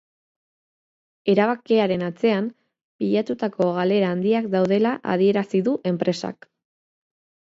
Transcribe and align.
Erabakiaren 1.33 2.05
atzean 2.07 2.47
pilatutako 3.03 3.69
galera 3.77 4.09
handiak 4.15 4.49
daudela 4.57 4.97
adierazi 5.17 5.63
du 5.69 5.77
enpresak. 5.95 6.53